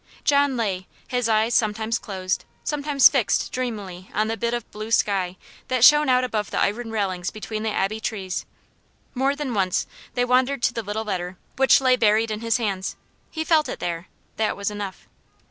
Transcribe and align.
John 0.23 0.57
lay, 0.57 0.87
his 1.09 1.29
eyes 1.29 1.53
sometimes 1.53 1.99
closed, 1.99 2.43
sometimes 2.63 3.07
fixed 3.07 3.51
dreamily 3.51 4.09
on 4.15 4.29
the 4.29 4.35
bit 4.35 4.55
of 4.55 4.67
blue 4.71 4.89
sky 4.89 5.37
that 5.67 5.83
shone 5.85 6.09
out 6.09 6.23
above 6.23 6.49
the 6.49 6.57
iron 6.57 6.89
railings 6.89 7.29
between 7.29 7.61
the 7.61 7.69
Abbey 7.69 7.99
trees. 7.99 8.47
More 9.13 9.35
than 9.35 9.53
once 9.53 9.85
they 10.15 10.25
wandered 10.25 10.63
to 10.63 10.73
the 10.73 10.81
little 10.81 11.05
letter, 11.05 11.37
which 11.55 11.81
lay 11.81 11.97
buried 11.97 12.31
in 12.31 12.39
his 12.39 12.57
hands. 12.57 12.95
He 13.29 13.43
felt 13.43 13.69
it 13.69 13.79
there 13.79 14.07
that 14.37 14.57
was 14.57 14.71
enough. 14.71 15.07